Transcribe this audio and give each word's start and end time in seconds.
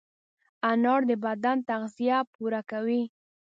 انار 0.69 1.01
د 1.09 1.11
بدن 1.25 1.57
تغذیه 1.69 2.17
پوره 2.33 2.61
کوي. 2.71 3.01